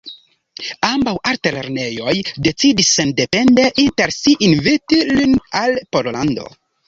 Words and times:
Ambaŭ 0.87 1.11
altlernejoj 1.31 2.15
decidis 2.47 2.89
sendepende 3.01 3.67
inter 3.85 4.15
si 4.15 4.35
inviti 4.49 5.03
lin 5.19 5.39
al 5.63 5.77
Pollando. 5.97 6.49